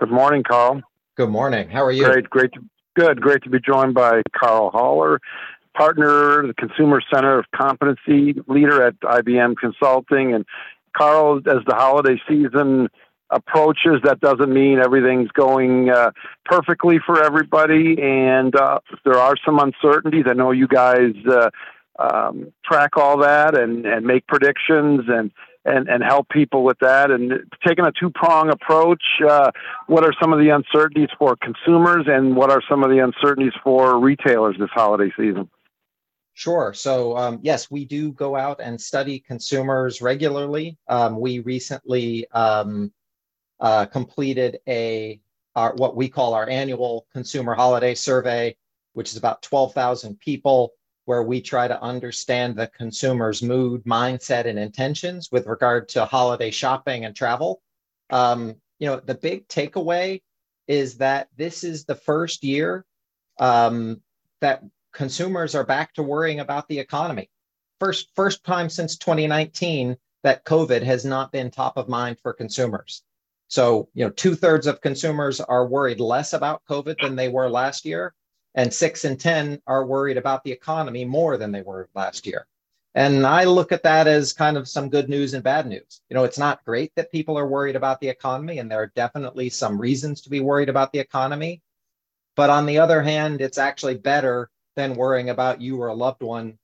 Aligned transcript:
Good 0.00 0.10
morning, 0.10 0.42
Carl. 0.42 0.80
Good 1.14 1.28
morning. 1.28 1.68
How 1.68 1.84
are 1.84 1.92
you? 1.92 2.06
Great, 2.06 2.30
great. 2.30 2.52
To, 2.54 2.60
good, 2.96 3.20
great 3.20 3.42
to 3.42 3.50
be 3.50 3.60
joined 3.60 3.92
by 3.92 4.22
Carl 4.34 4.70
Haller, 4.70 5.20
partner, 5.76 6.46
the 6.46 6.54
Consumer 6.54 7.02
Center 7.12 7.38
of 7.38 7.44
Competency 7.54 8.40
leader 8.48 8.82
at 8.82 8.98
IBM 9.00 9.56
Consulting. 9.58 10.32
And 10.32 10.46
Carl, 10.96 11.40
as 11.46 11.62
the 11.66 11.74
holiday 11.74 12.18
season 12.26 12.88
approaches, 13.28 14.00
that 14.04 14.20
doesn't 14.20 14.50
mean 14.50 14.78
everything's 14.78 15.30
going 15.32 15.90
uh, 15.90 16.12
perfectly 16.46 16.96
for 17.04 17.22
everybody, 17.22 18.00
and 18.00 18.56
uh, 18.56 18.78
there 19.04 19.18
are 19.18 19.34
some 19.44 19.58
uncertainties. 19.58 20.24
I 20.26 20.32
know 20.32 20.50
you 20.50 20.66
guys 20.66 21.12
uh, 21.28 21.50
um, 21.98 22.54
track 22.64 22.96
all 22.96 23.18
that 23.18 23.54
and, 23.54 23.84
and 23.84 24.06
make 24.06 24.26
predictions 24.26 25.02
and 25.08 25.30
and, 25.64 25.88
and 25.88 26.02
help 26.02 26.28
people 26.28 26.64
with 26.64 26.78
that. 26.80 27.10
And 27.10 27.32
taking 27.66 27.84
a 27.84 27.92
two 27.92 28.10
prong 28.10 28.50
approach, 28.50 29.02
uh, 29.28 29.50
what 29.86 30.04
are 30.04 30.12
some 30.20 30.32
of 30.32 30.38
the 30.38 30.48
uncertainties 30.50 31.10
for 31.18 31.36
consumers 31.36 32.06
and 32.06 32.36
what 32.36 32.50
are 32.50 32.62
some 32.68 32.82
of 32.82 32.90
the 32.90 32.98
uncertainties 32.98 33.52
for 33.62 33.98
retailers 33.98 34.56
this 34.58 34.70
holiday 34.72 35.12
season? 35.16 35.48
Sure. 36.34 36.72
So, 36.72 37.16
um, 37.16 37.38
yes, 37.42 37.70
we 37.70 37.84
do 37.84 38.12
go 38.12 38.36
out 38.36 38.60
and 38.62 38.80
study 38.80 39.18
consumers 39.18 40.00
regularly. 40.00 40.78
Um, 40.88 41.20
we 41.20 41.40
recently 41.40 42.26
um, 42.30 42.92
uh, 43.60 43.86
completed 43.86 44.58
a 44.66 45.20
our, 45.56 45.74
what 45.74 45.96
we 45.96 46.08
call 46.08 46.32
our 46.32 46.48
annual 46.48 47.06
consumer 47.12 47.54
holiday 47.54 47.94
survey, 47.94 48.56
which 48.92 49.10
is 49.10 49.16
about 49.16 49.42
12,000 49.42 50.18
people 50.20 50.72
where 51.10 51.24
we 51.24 51.40
try 51.40 51.66
to 51.66 51.82
understand 51.82 52.54
the 52.54 52.68
consumer's 52.68 53.42
mood, 53.42 53.82
mindset, 53.82 54.46
and 54.46 54.56
intentions 54.56 55.28
with 55.32 55.48
regard 55.48 55.88
to 55.88 56.04
holiday 56.04 56.52
shopping 56.52 57.04
and 57.04 57.16
travel. 57.16 57.60
Um, 58.10 58.54
you 58.78 58.86
know, 58.86 59.00
the 59.00 59.16
big 59.16 59.48
takeaway 59.48 60.22
is 60.68 60.98
that 60.98 61.26
this 61.36 61.64
is 61.64 61.84
the 61.84 61.96
first 61.96 62.44
year 62.44 62.84
um, 63.40 64.00
that 64.40 64.62
consumers 64.92 65.56
are 65.56 65.64
back 65.64 65.94
to 65.94 66.04
worrying 66.04 66.38
about 66.38 66.68
the 66.68 66.78
economy. 66.78 67.28
First, 67.80 68.10
first 68.14 68.44
time 68.44 68.70
since 68.70 68.96
2019 68.96 69.96
that 70.22 70.44
COVID 70.44 70.84
has 70.84 71.04
not 71.04 71.32
been 71.32 71.50
top 71.50 71.76
of 71.76 71.88
mind 71.88 72.18
for 72.22 72.32
consumers. 72.32 73.02
So, 73.48 73.88
you 73.94 74.04
know, 74.04 74.10
two 74.10 74.36
thirds 74.36 74.68
of 74.68 74.80
consumers 74.80 75.40
are 75.40 75.66
worried 75.66 75.98
less 75.98 76.34
about 76.34 76.62
COVID 76.70 77.02
than 77.02 77.16
they 77.16 77.28
were 77.28 77.50
last 77.50 77.84
year 77.84 78.14
and 78.54 78.72
six 78.72 79.04
in 79.04 79.16
10 79.16 79.62
are 79.66 79.86
worried 79.86 80.16
about 80.16 80.44
the 80.44 80.52
economy 80.52 81.04
more 81.04 81.36
than 81.36 81.52
they 81.52 81.62
were 81.62 81.88
last 81.94 82.26
year. 82.26 82.46
And 82.94 83.24
I 83.24 83.44
look 83.44 83.70
at 83.70 83.84
that 83.84 84.08
as 84.08 84.32
kind 84.32 84.56
of 84.56 84.68
some 84.68 84.88
good 84.88 85.08
news 85.08 85.34
and 85.34 85.44
bad 85.44 85.66
news. 85.66 86.00
You 86.08 86.14
know, 86.14 86.24
it's 86.24 86.38
not 86.38 86.64
great 86.64 86.92
that 86.96 87.12
people 87.12 87.38
are 87.38 87.46
worried 87.46 87.76
about 87.76 88.00
the 88.00 88.08
economy, 88.08 88.58
and 88.58 88.68
there 88.70 88.82
are 88.82 88.92
definitely 88.96 89.48
some 89.48 89.80
reasons 89.80 90.22
to 90.22 90.30
be 90.30 90.40
worried 90.40 90.68
about 90.68 90.92
the 90.92 90.98
economy. 90.98 91.62
But 92.34 92.50
on 92.50 92.66
the 92.66 92.78
other 92.78 93.00
hand, 93.00 93.40
it's 93.40 93.58
actually 93.58 93.96
better 93.96 94.50
than 94.74 94.96
worrying 94.96 95.30
about 95.30 95.60
you 95.60 95.80
or 95.80 95.88
a 95.88 95.94
loved 95.94 96.22
one, 96.22 96.58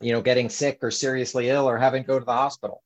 you 0.00 0.12
know, 0.12 0.22
getting 0.22 0.48
sick 0.48 0.78
or 0.80 0.90
seriously 0.90 1.50
ill 1.50 1.68
or 1.68 1.76
having 1.76 2.02
to 2.02 2.06
go 2.06 2.18
to 2.18 2.24
the 2.24 2.32
hospital. 2.32 2.82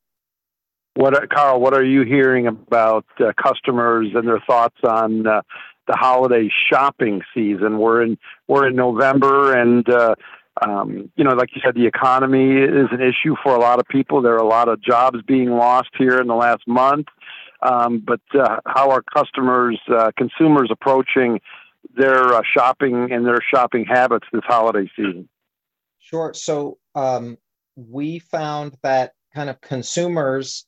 What, 0.94 1.30
Carl? 1.30 1.60
What 1.60 1.74
are 1.74 1.84
you 1.84 2.02
hearing 2.02 2.48
about 2.48 3.06
uh, 3.18 3.32
customers 3.40 4.08
and 4.14 4.26
their 4.26 4.40
thoughts 4.40 4.76
on 4.82 5.26
uh, 5.26 5.42
the 5.86 5.96
holiday 5.96 6.50
shopping 6.70 7.22
season. 7.34 7.78
We're 7.78 8.02
in 8.02 8.18
we're 8.48 8.68
in 8.68 8.76
November, 8.76 9.56
and 9.58 9.88
uh, 9.88 10.14
um, 10.60 11.10
you 11.16 11.24
know, 11.24 11.32
like 11.32 11.50
you 11.54 11.62
said, 11.64 11.74
the 11.74 11.86
economy 11.86 12.58
is 12.58 12.88
an 12.90 13.00
issue 13.00 13.34
for 13.42 13.54
a 13.54 13.58
lot 13.58 13.80
of 13.80 13.86
people. 13.88 14.22
There 14.22 14.34
are 14.34 14.38
a 14.38 14.46
lot 14.46 14.68
of 14.68 14.80
jobs 14.82 15.18
being 15.26 15.50
lost 15.50 15.90
here 15.96 16.18
in 16.20 16.26
the 16.26 16.34
last 16.34 16.62
month. 16.66 17.06
Um, 17.62 18.04
but 18.04 18.20
uh, 18.34 18.58
how 18.66 18.90
are 18.90 19.02
customers, 19.02 19.80
uh, 19.88 20.10
consumers 20.18 20.68
approaching 20.70 21.40
their 21.94 22.34
uh, 22.34 22.42
shopping 22.44 23.12
and 23.12 23.24
their 23.24 23.40
shopping 23.54 23.84
habits 23.84 24.26
this 24.32 24.42
holiday 24.44 24.90
season? 24.96 25.28
Sure. 26.00 26.34
So 26.34 26.78
um, 26.94 27.38
we 27.76 28.18
found 28.18 28.76
that 28.82 29.14
kind 29.34 29.48
of 29.48 29.60
consumers 29.60 30.66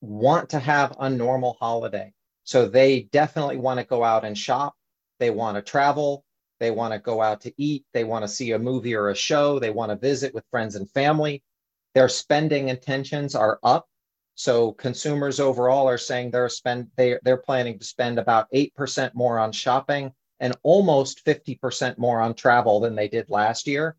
want 0.00 0.50
to 0.50 0.60
have 0.60 0.94
a 1.00 1.10
normal 1.10 1.56
holiday. 1.60 2.12
So 2.46 2.68
they 2.68 3.02
definitely 3.10 3.56
want 3.56 3.80
to 3.80 3.84
go 3.84 4.04
out 4.04 4.24
and 4.24 4.38
shop. 4.38 4.74
They 5.18 5.30
want 5.30 5.56
to 5.56 5.62
travel. 5.62 6.24
They 6.60 6.70
want 6.70 6.94
to 6.94 6.98
go 7.00 7.20
out 7.20 7.40
to 7.42 7.52
eat. 7.58 7.84
They 7.92 8.04
want 8.04 8.22
to 8.22 8.28
see 8.28 8.52
a 8.52 8.58
movie 8.58 8.94
or 8.94 9.10
a 9.10 9.16
show. 9.16 9.58
They 9.58 9.70
want 9.70 9.90
to 9.90 9.96
visit 9.96 10.32
with 10.32 10.46
friends 10.50 10.76
and 10.76 10.88
family. 10.90 11.42
Their 11.94 12.08
spending 12.08 12.68
intentions 12.68 13.34
are 13.34 13.58
up. 13.64 13.88
So 14.36 14.72
consumers 14.72 15.40
overall 15.40 15.88
are 15.88 15.98
saying 15.98 16.30
they're 16.30 16.48
spend 16.48 16.88
they 16.96 17.18
they're 17.24 17.36
planning 17.36 17.78
to 17.78 17.84
spend 17.84 18.18
about 18.18 18.50
8% 18.52 19.14
more 19.14 19.38
on 19.38 19.50
shopping 19.50 20.12
and 20.38 20.56
almost 20.62 21.24
50% 21.24 21.98
more 21.98 22.20
on 22.20 22.34
travel 22.34 22.78
than 22.78 22.94
they 22.94 23.08
did 23.08 23.28
last 23.28 23.66
year. 23.66 23.96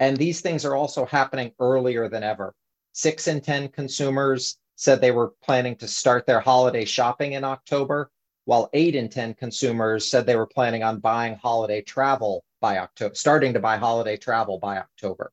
And 0.00 0.16
these 0.16 0.40
things 0.40 0.64
are 0.64 0.74
also 0.74 1.04
happening 1.04 1.52
earlier 1.60 2.08
than 2.08 2.22
ever. 2.22 2.54
6 2.92 3.28
in 3.28 3.40
10 3.40 3.68
consumers 3.68 4.56
said 4.76 5.00
they 5.00 5.10
were 5.10 5.34
planning 5.42 5.76
to 5.76 5.88
start 5.88 6.26
their 6.26 6.40
holiday 6.40 6.84
shopping 6.84 7.32
in 7.32 7.44
October, 7.44 8.10
while 8.44 8.70
eight 8.72 8.94
in 8.94 9.08
10 9.08 9.34
consumers 9.34 10.08
said 10.08 10.26
they 10.26 10.36
were 10.36 10.46
planning 10.46 10.82
on 10.82 11.00
buying 11.00 11.36
holiday 11.36 11.80
travel 11.80 12.44
by 12.60 12.78
October, 12.78 13.14
starting 13.14 13.52
to 13.52 13.60
buy 13.60 13.76
holiday 13.76 14.16
travel 14.16 14.58
by 14.58 14.78
October. 14.78 15.32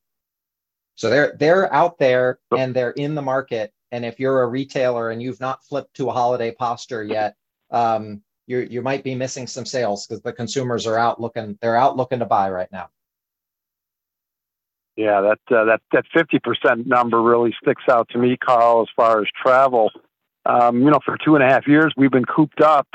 So 0.95 1.09
they're 1.09 1.35
they're 1.39 1.73
out 1.73 1.97
there 1.97 2.39
and 2.55 2.75
they're 2.75 2.91
in 2.91 3.15
the 3.15 3.21
market. 3.21 3.73
And 3.91 4.05
if 4.05 4.19
you're 4.19 4.43
a 4.43 4.47
retailer 4.47 5.09
and 5.09 5.21
you've 5.21 5.39
not 5.39 5.63
flipped 5.63 5.95
to 5.95 6.09
a 6.09 6.13
holiday 6.13 6.51
posture 6.51 7.03
yet, 7.03 7.35
um, 7.71 8.21
you 8.47 8.59
you 8.59 8.81
might 8.81 9.03
be 9.03 9.15
missing 9.15 9.47
some 9.47 9.65
sales 9.65 10.05
because 10.05 10.21
the 10.21 10.33
consumers 10.33 10.85
are 10.85 10.97
out 10.97 11.19
looking 11.19 11.57
they're 11.61 11.75
out 11.75 11.97
looking 11.97 12.19
to 12.19 12.25
buy 12.25 12.49
right 12.49 12.71
now. 12.71 12.89
Yeah, 14.97 15.21
that 15.21 15.55
uh, 15.55 15.65
that 15.65 15.81
that 15.93 16.05
fifty 16.13 16.39
percent 16.39 16.85
number 16.85 17.21
really 17.21 17.55
sticks 17.61 17.83
out 17.89 18.09
to 18.09 18.17
me, 18.17 18.37
Carl. 18.37 18.81
As 18.81 18.87
far 18.95 19.21
as 19.21 19.27
travel, 19.41 19.89
um, 20.45 20.81
you 20.81 20.89
know, 20.91 20.99
for 21.05 21.17
two 21.23 21.35
and 21.35 21.43
a 21.43 21.47
half 21.47 21.67
years 21.67 21.93
we've 21.95 22.11
been 22.11 22.25
cooped 22.25 22.61
up, 22.61 22.87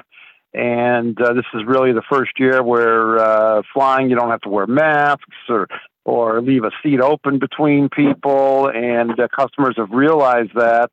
and 0.53 1.21
uh, 1.21 1.33
this 1.33 1.47
is 1.55 1.63
really 1.67 1.93
the 1.93 2.03
first 2.11 2.33
year 2.39 2.63
where 2.63 3.19
uh, 3.19 3.63
flying 3.73 4.11
you 4.11 4.17
don't 4.17 4.31
have 4.31 4.43
to 4.43 4.49
wear 4.49 4.67
masks 4.67 5.25
or 5.49 5.69
or 6.05 6.41
leave 6.41 6.65
a 6.65 6.71
seat 6.83 7.01
open 7.01 7.39
between 7.39 7.89
people, 7.89 8.69
and 8.69 9.19
uh, 9.19 9.27
customers 9.35 9.75
have 9.77 9.91
realized 9.91 10.53
that, 10.55 10.91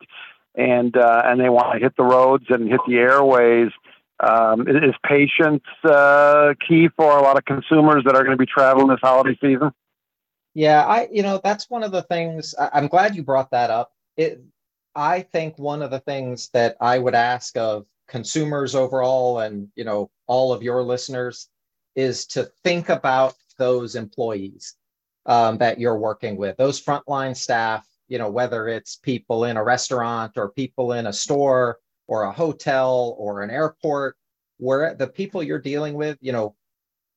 and 0.56 0.96
uh, 0.96 1.22
and 1.26 1.40
they 1.40 1.50
want 1.50 1.74
to 1.74 1.80
hit 1.80 1.96
the 1.98 2.04
roads 2.04 2.46
and 2.50 2.70
hit 2.70 2.80
the 2.88 2.96
airways. 2.96 3.72
Um, 4.20 4.68
is 4.70 4.96
patience 5.06 5.64
uh, 5.84 6.54
key 6.66 6.88
for 6.96 7.18
a 7.18 7.22
lot 7.22 7.38
of 7.38 7.44
consumers 7.44 8.04
that 8.06 8.16
are 8.16 8.24
going 8.24 8.38
to 8.38 8.42
be 8.42 8.46
traveling 8.46 8.88
this 8.88 9.00
holiday 9.02 9.38
season? 9.42 9.72
Yeah, 10.54 10.86
I 10.86 11.08
you 11.12 11.24
know 11.24 11.40
that's 11.44 11.70
one 11.70 11.84
of 11.84 11.92
the 11.92 12.04
things. 12.04 12.54
I, 12.60 12.70
I'm 12.74 12.88
glad 12.88 13.16
you 13.16 13.24
brought 13.24 13.52
that 13.52 13.70
up. 13.70 13.92
It, 14.18 14.44
I 14.96 15.22
think 15.22 15.58
one 15.58 15.82
of 15.82 15.90
the 15.92 16.00
things 16.00 16.50
that 16.54 16.78
I 16.80 17.00
would 17.00 17.16
ask 17.16 17.58
of 17.58 17.86
consumers 18.08 18.76
overall, 18.76 19.40
and 19.40 19.70
you 19.76 19.84
know 19.84 20.12
all 20.28 20.54
of 20.54 20.62
your 20.64 20.84
listeners, 20.84 21.50
is 21.96 22.28
to 22.28 22.52
think 22.64 22.90
about 22.90 23.36
those 23.58 23.96
employees 23.96 24.76
um, 25.26 25.58
that 25.58 25.80
you're 25.80 25.98
working 25.98 26.38
with, 26.38 26.58
those 26.58 26.84
frontline 26.84 27.36
staff. 27.36 27.88
You 28.08 28.20
know 28.20 28.30
whether 28.30 28.68
it's 28.68 28.98
people 28.98 29.46
in 29.46 29.58
a 29.58 29.64
restaurant 29.64 30.34
or 30.38 30.50
people 30.50 30.94
in 30.94 31.08
a 31.08 31.14
store 31.14 31.80
or 32.08 32.24
a 32.24 32.32
hotel 32.32 33.16
or 33.18 33.42
an 33.42 33.50
airport, 33.50 34.18
where 34.58 34.94
the 34.94 35.08
people 35.08 35.42
you're 35.42 35.58
dealing 35.58 35.96
with, 35.96 36.18
you 36.22 36.32
know, 36.32 36.56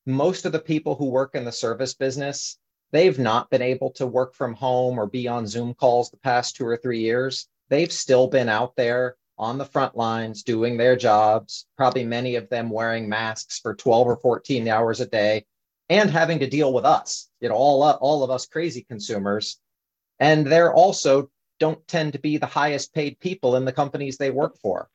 most 0.07 0.47
of 0.47 0.53
the 0.53 0.59
people 0.61 0.95
who 0.95 1.07
work 1.11 1.35
in 1.35 1.45
the 1.45 1.53
service 1.53 1.93
business 1.93 2.59
they've 2.93 3.19
not 3.19 3.51
been 3.51 3.63
able 3.63 3.91
to 3.93 4.07
work 4.07 4.35
from 4.35 4.55
home 4.55 4.99
or 4.99 5.07
be 5.07 5.29
on 5.29 5.47
Zoom 5.47 5.75
calls 5.75 6.11
the 6.11 6.17
past 6.19 6.57
two 6.57 6.67
or 6.67 6.77
three 6.77 7.01
years. 7.01 7.49
They've 7.69 7.93
still 7.93 8.29
been 8.29 8.49
out 8.49 8.77
there 8.77 9.17
on 9.39 9.59
the 9.59 9.65
front 9.65 9.97
lines 9.97 10.43
doing 10.43 10.77
their 10.77 10.97
jobs, 10.97 11.67
probably 11.77 12.05
many 12.05 12.37
of 12.37 12.49
them 12.49 12.71
wearing 12.71 13.09
masks 13.09 13.59
for 13.59 13.75
12 13.75 14.07
or 14.07 14.17
14 14.17 14.69
hours 14.69 15.01
a 15.01 15.07
day 15.07 15.45
and 15.89 16.11
having 16.11 16.39
to 16.41 16.49
deal 16.49 16.73
with 16.73 16.85
us, 16.85 17.29
you 17.41 17.49
know, 17.49 17.55
all, 17.55 17.83
all 17.83 18.23
of 18.23 18.31
us 18.31 18.47
crazy 18.47 18.83
consumers. 18.83 19.59
And 20.19 20.47
they're 20.47 20.73
also 20.73 21.31
don't 21.59 21.87
tend 21.87 22.13
to 22.13 22.19
be 22.19 22.37
the 22.37 22.47
highest 22.47 22.95
paid 22.95 23.21
people 23.21 23.57
in 23.57 23.65
the 23.65 23.73
companies 23.73 24.17
they 24.17 24.31
work 24.31 24.57
for. 24.59 24.89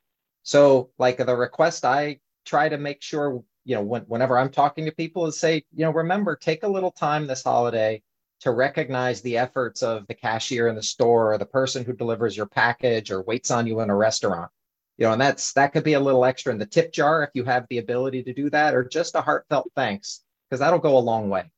So, 0.43 0.89
like 0.97 1.17
the 1.17 1.35
request 1.35 1.85
I 1.85 2.19
try 2.45 2.69
to 2.69 2.77
make 2.77 3.01
sure 3.01 3.43
you 3.65 3.75
know, 3.75 3.81
when, 3.81 4.01
whenever 4.03 4.37
I'm 4.37 4.49
talking 4.49 4.85
to 4.85 4.91
people 4.91 5.25
is 5.27 5.39
say, 5.39 5.63
you 5.73 5.85
know, 5.85 5.91
remember, 5.91 6.35
take 6.35 6.63
a 6.63 6.67
little 6.67 6.91
time 6.91 7.27
this 7.27 7.43
holiday 7.43 8.01
to 8.41 8.51
recognize 8.51 9.21
the 9.21 9.37
efforts 9.37 9.83
of 9.83 10.07
the 10.07 10.15
cashier 10.15 10.67
in 10.67 10.75
the 10.75 10.83
store 10.83 11.33
or 11.33 11.37
the 11.37 11.45
person 11.45 11.85
who 11.85 11.93
delivers 11.93 12.35
your 12.35 12.47
package 12.47 13.11
or 13.11 13.21
waits 13.21 13.51
on 13.51 13.67
you 13.67 13.79
in 13.81 13.89
a 13.89 13.95
restaurant. 13.95 14.49
You 14.97 15.07
know, 15.07 15.13
and 15.13 15.21
that's 15.21 15.53
that 15.53 15.73
could 15.73 15.83
be 15.83 15.93
a 15.93 15.99
little 15.99 16.25
extra 16.25 16.51
in 16.51 16.59
the 16.59 16.65
tip 16.65 16.91
jar 16.91 17.23
if 17.23 17.29
you 17.33 17.43
have 17.45 17.65
the 17.69 17.77
ability 17.77 18.23
to 18.23 18.33
do 18.33 18.49
that, 18.49 18.75
or 18.75 18.83
just 18.83 19.15
a 19.15 19.21
heartfelt 19.21 19.71
thanks, 19.75 20.21
because 20.49 20.59
that'll 20.59 20.79
go 20.79 20.97
a 20.97 20.99
long 20.99 21.29
way. 21.29 21.49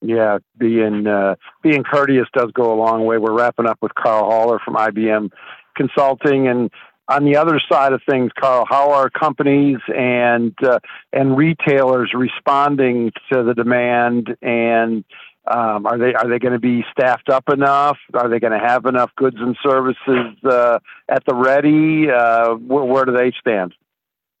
Yeah, 0.00 0.38
being 0.56 1.06
uh, 1.06 1.36
being 1.62 1.84
courteous 1.84 2.28
does 2.32 2.50
go 2.52 2.72
a 2.72 2.74
long 2.74 3.04
way. 3.04 3.18
We're 3.18 3.36
wrapping 3.36 3.66
up 3.66 3.78
with 3.82 3.94
Carl 3.94 4.30
Haller 4.30 4.58
from 4.64 4.74
IBM 4.74 5.30
Consulting, 5.76 6.48
and 6.48 6.70
on 7.08 7.24
the 7.24 7.36
other 7.36 7.60
side 7.70 7.92
of 7.92 8.02
things, 8.08 8.30
Carl, 8.38 8.66
how 8.68 8.92
are 8.92 9.08
companies 9.08 9.78
and 9.94 10.54
uh, 10.62 10.78
and 11.12 11.36
retailers 11.36 12.12
responding 12.14 13.12
to 13.32 13.42
the 13.42 13.54
demand 13.54 14.36
and 14.42 15.04
um, 15.50 15.86
are 15.86 15.96
they 15.96 16.12
are 16.14 16.28
they 16.28 16.38
going 16.38 16.52
to 16.52 16.58
be 16.58 16.84
staffed 16.92 17.30
up 17.30 17.48
enough? 17.48 17.96
Are 18.12 18.28
they 18.28 18.38
going 18.38 18.52
to 18.52 18.58
have 18.58 18.84
enough 18.84 19.10
goods 19.16 19.36
and 19.38 19.56
services 19.62 20.36
uh, 20.44 20.78
at 21.08 21.24
the 21.24 21.34
ready? 21.34 22.10
Uh, 22.10 22.54
where, 22.54 22.84
where, 22.84 23.04
do 23.04 23.12
they 23.12 23.32
stand? 23.40 23.74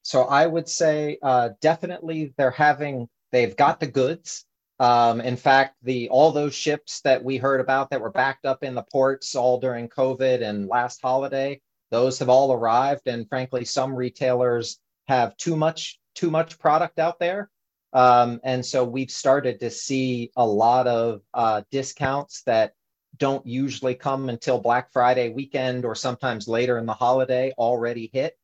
So 0.02 0.24
I 0.24 0.46
would 0.46 0.68
say 0.68 1.18
uh, 1.22 1.50
definitely 1.60 2.34
they're 2.36 2.50
having 2.50 3.08
they've 3.32 3.56
got 3.56 3.80
the 3.80 3.86
goods. 3.86 4.44
Um, 4.80 5.20
in 5.20 5.36
fact, 5.36 5.76
the 5.82 6.08
all 6.10 6.30
those 6.30 6.54
ships 6.54 7.00
that 7.00 7.24
we 7.24 7.38
heard 7.38 7.60
about 7.60 7.90
that 7.90 8.00
were 8.00 8.10
backed 8.10 8.44
up 8.44 8.62
in 8.62 8.74
the 8.74 8.84
ports 8.92 9.34
all 9.34 9.58
during 9.58 9.88
COVID 9.88 10.42
and 10.42 10.68
last 10.68 11.00
holiday, 11.00 11.60
those 11.90 12.18
have 12.18 12.28
all 12.28 12.52
arrived. 12.52 13.06
And 13.06 13.28
frankly, 13.28 13.64
some 13.64 13.94
retailers 13.94 14.78
have 15.06 15.36
too 15.36 15.56
much 15.56 15.98
too 16.14 16.30
much 16.30 16.58
product 16.58 16.98
out 16.98 17.18
there 17.18 17.48
um, 17.92 18.40
and 18.44 18.64
so 18.64 18.84
we've 18.84 19.10
started 19.10 19.60
to 19.60 19.70
see 19.70 20.30
a 20.36 20.46
lot 20.46 20.86
of 20.86 21.22
uh, 21.32 21.62
discounts 21.70 22.42
that 22.42 22.74
don't 23.16 23.46
usually 23.46 23.94
come 23.94 24.28
until 24.28 24.60
Black 24.60 24.92
Friday 24.92 25.30
weekend 25.30 25.84
or 25.84 25.94
sometimes 25.94 26.46
later 26.46 26.78
in 26.78 26.86
the 26.86 26.92
holiday 26.92 27.52
already 27.56 28.10
hit. 28.12 28.36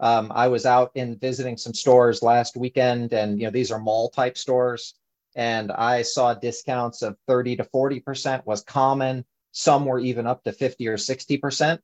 Um, 0.00 0.32
I 0.34 0.48
was 0.48 0.66
out 0.66 0.92
in 0.94 1.18
visiting 1.18 1.56
some 1.56 1.74
stores 1.74 2.22
last 2.22 2.56
weekend, 2.56 3.12
and 3.12 3.38
you 3.38 3.46
know 3.46 3.50
these 3.50 3.70
are 3.70 3.78
mall 3.78 4.08
type 4.08 4.38
stores, 4.38 4.94
and 5.36 5.70
I 5.70 6.02
saw 6.02 6.34
discounts 6.34 7.02
of 7.02 7.16
30 7.28 7.56
to 7.56 7.64
40 7.64 8.00
percent 8.00 8.46
was 8.46 8.62
common. 8.62 9.24
Some 9.52 9.84
were 9.84 9.98
even 9.98 10.26
up 10.26 10.42
to 10.44 10.52
50 10.52 10.88
or 10.88 10.96
60 10.96 11.38
percent. 11.38 11.80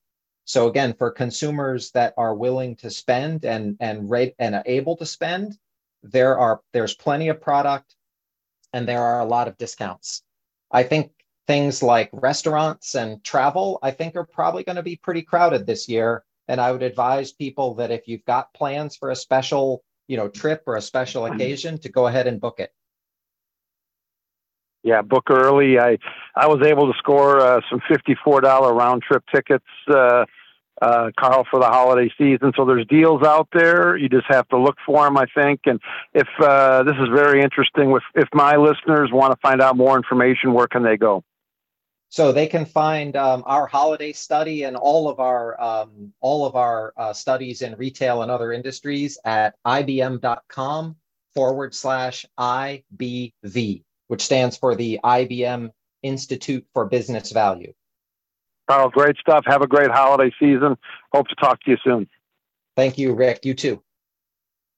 So 0.48 0.66
again, 0.66 0.94
for 0.94 1.10
consumers 1.10 1.90
that 1.90 2.14
are 2.16 2.34
willing 2.34 2.74
to 2.76 2.90
spend 2.90 3.44
and 3.44 3.76
and 3.80 4.08
rate 4.08 4.34
and 4.38 4.62
able 4.64 4.96
to 4.96 5.04
spend, 5.04 5.58
there 6.02 6.38
are 6.38 6.62
there's 6.72 6.94
plenty 6.94 7.28
of 7.28 7.38
product 7.38 7.94
and 8.72 8.88
there 8.88 9.02
are 9.02 9.20
a 9.20 9.26
lot 9.26 9.46
of 9.46 9.58
discounts. 9.58 10.22
I 10.72 10.84
think 10.84 11.12
things 11.46 11.82
like 11.82 12.08
restaurants 12.14 12.94
and 12.94 13.22
travel, 13.22 13.78
I 13.82 13.90
think 13.90 14.16
are 14.16 14.24
probably 14.24 14.64
going 14.64 14.76
to 14.76 14.82
be 14.82 14.96
pretty 14.96 15.20
crowded 15.20 15.66
this 15.66 15.86
year. 15.86 16.24
And 16.48 16.62
I 16.62 16.72
would 16.72 16.82
advise 16.82 17.30
people 17.30 17.74
that 17.74 17.90
if 17.90 18.08
you've 18.08 18.24
got 18.24 18.54
plans 18.54 18.96
for 18.96 19.10
a 19.10 19.16
special, 19.16 19.84
you 20.06 20.16
know, 20.16 20.28
trip 20.28 20.62
or 20.66 20.76
a 20.76 20.80
special 20.80 21.26
occasion, 21.26 21.76
to 21.80 21.90
go 21.90 22.06
ahead 22.06 22.26
and 22.26 22.40
book 22.40 22.58
it. 22.58 22.72
Yeah, 24.82 25.02
book 25.02 25.24
early. 25.30 25.78
I 25.78 25.98
I 26.36 26.46
was 26.46 26.64
able 26.66 26.90
to 26.90 26.96
score 26.98 27.40
uh, 27.40 27.60
some 27.68 27.80
fifty 27.88 28.16
four 28.24 28.40
dollar 28.40 28.72
round 28.72 29.02
trip 29.02 29.24
tickets 29.32 29.66
uh, 29.88 30.24
uh, 30.80 31.10
Carl, 31.18 31.44
for 31.50 31.58
the 31.58 31.66
holiday 31.66 32.10
season. 32.16 32.52
So 32.56 32.64
there's 32.64 32.86
deals 32.86 33.22
out 33.22 33.48
there. 33.52 33.96
You 33.96 34.08
just 34.08 34.26
have 34.28 34.48
to 34.48 34.58
look 34.58 34.76
for 34.86 35.04
them, 35.04 35.16
I 35.16 35.26
think. 35.34 35.60
And 35.66 35.80
if 36.14 36.28
uh, 36.40 36.84
this 36.84 36.94
is 37.00 37.08
very 37.12 37.42
interesting, 37.42 37.90
if, 37.90 38.02
if 38.14 38.28
my 38.32 38.56
listeners 38.56 39.10
want 39.12 39.32
to 39.32 39.38
find 39.40 39.60
out 39.60 39.76
more 39.76 39.96
information, 39.96 40.52
where 40.52 40.68
can 40.68 40.82
they 40.82 40.96
go? 40.96 41.24
So 42.10 42.32
they 42.32 42.46
can 42.46 42.64
find 42.64 43.16
um, 43.16 43.42
our 43.44 43.66
holiday 43.66 44.12
study 44.12 44.62
and 44.62 44.76
all 44.76 45.08
of 45.08 45.20
our 45.20 45.60
um, 45.60 46.12
all 46.20 46.46
of 46.46 46.56
our 46.56 46.94
uh, 46.96 47.12
studies 47.12 47.60
in 47.60 47.74
retail 47.76 48.22
and 48.22 48.30
other 48.30 48.52
industries 48.52 49.18
at 49.24 49.56
ibm.com 49.66 50.96
forward 51.34 51.74
slash 51.74 52.24
IBV, 52.38 53.82
which 54.08 54.22
stands 54.22 54.56
for 54.56 54.74
the 54.74 55.00
IBM 55.04 55.70
Institute 56.02 56.66
for 56.74 56.86
Business 56.86 57.32
Value. 57.32 57.72
Carl, 58.68 58.90
great 58.90 59.16
stuff. 59.16 59.44
Have 59.46 59.62
a 59.62 59.66
great 59.66 59.90
holiday 59.90 60.34
season. 60.38 60.76
Hope 61.12 61.28
to 61.28 61.34
talk 61.36 61.62
to 61.62 61.70
you 61.70 61.78
soon. 61.82 62.08
Thank 62.76 62.98
you, 62.98 63.14
Rick. 63.14 63.44
You 63.44 63.54
too. 63.54 63.82